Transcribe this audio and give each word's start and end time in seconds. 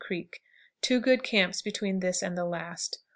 Creek. 0.03 0.41
Two 0.81 0.99
good 0.99 1.21
camps 1.21 1.61
between 1.61 1.99
this 1.99 2.23
and 2.23 2.35
the 2.35 2.43
last. 2.45 3.03